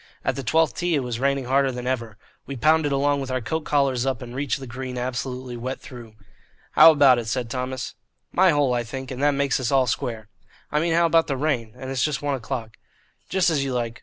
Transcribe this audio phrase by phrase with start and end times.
[0.25, 2.17] At the twelfth tee it was raining harder than ever.
[2.47, 6.15] We pounded along with our coat collars up and reached the green absolutely wet through.
[6.71, 7.93] "How about it?" said Thomas.
[8.31, 10.27] "My hole, I think, and that makes us all square."
[10.71, 11.73] "I mean how about the rain?
[11.75, 12.77] And it's just one o'clock."
[13.29, 13.99] "Just as you like.